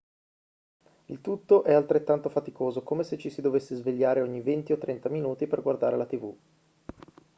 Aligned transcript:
il 1.05 1.21
tutto 1.21 1.63
è 1.63 1.71
altrettanto 1.75 2.29
faticoso 2.29 2.81
come 2.81 3.03
se 3.03 3.19
ci 3.19 3.29
si 3.29 3.39
dovesse 3.39 3.75
svegliare 3.75 4.21
ogni 4.23 4.41
venti 4.41 4.71
o 4.73 4.79
trenta 4.79 5.09
minuti 5.09 5.45
per 5.45 5.61
guardare 5.61 5.95
la 5.95 6.07
tv 6.07 6.35